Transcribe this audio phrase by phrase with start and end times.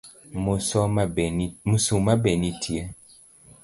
[2.03, 2.81] Musoma be nitie?